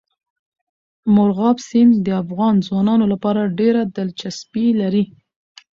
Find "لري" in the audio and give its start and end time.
4.81-5.03